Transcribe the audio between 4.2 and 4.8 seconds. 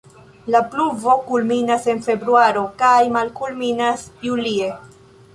julie.